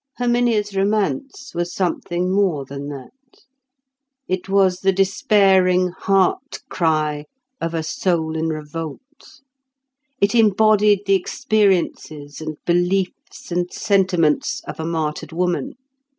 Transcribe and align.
Herminia's 0.17 0.75
romance 0.75 1.51
was 1.53 1.71
something 1.75 2.33
more 2.33 2.65
than 2.65 2.87
that. 2.89 3.11
It 4.27 4.49
was 4.49 4.79
the 4.79 4.91
despairing 4.91 5.89
heart 5.89 6.57
cry 6.69 7.25
of 7.61 7.75
a 7.75 7.83
soul 7.83 8.35
in 8.35 8.47
revolt. 8.49 9.41
It 10.19 10.33
embodied 10.33 11.01
the 11.05 11.13
experiences 11.13 12.41
and 12.41 12.57
beliefs 12.65 13.51
and 13.51 13.71
sentiments 13.71 14.61
of 14.65 14.79
a 14.79 14.85
martyred 14.85 15.33
woman. 15.33 15.73